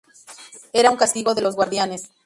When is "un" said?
0.89-0.97